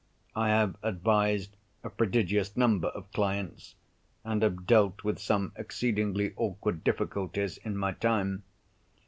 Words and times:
I 0.35 0.47
have 0.49 0.77
advised 0.81 1.55
a 1.83 1.91
prodigious 1.91 2.57
number 2.57 2.87
of 2.87 3.11
clients, 3.13 3.75
and 4.23 4.41
have 4.41 4.65
dealt 4.65 5.03
with 5.03 5.19
some 5.19 5.51
exceedingly 5.55 6.33
awkward 6.37 6.83
difficulties, 6.83 7.57
in 7.59 7.77
my 7.77 7.91
time. 7.91 8.41